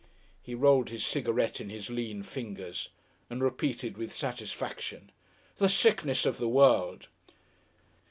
He 0.41 0.55
rolled 0.55 0.89
his 0.89 1.05
cigarette 1.05 1.61
in 1.61 1.69
his 1.69 1.91
lean 1.91 2.23
fingers 2.23 2.89
and 3.29 3.43
repeated 3.43 3.99
with 3.99 4.11
satisfaction: 4.11 5.11
"The 5.57 5.69
Sickness 5.69 6.25
of 6.25 6.39
the 6.39 6.49
World." 6.49 7.07